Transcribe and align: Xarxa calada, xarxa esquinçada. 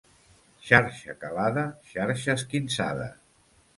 Xarxa 0.67 1.13
calada, 1.21 1.65
xarxa 1.91 2.31
esquinçada. 2.39 3.09